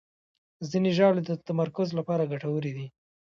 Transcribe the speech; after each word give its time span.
ځینې 0.69 0.89
ژاولې 0.97 1.21
د 1.25 1.31
تمرکز 1.47 1.87
لپاره 1.99 2.29
ګټورې 2.31 2.71
دي. 2.77 2.87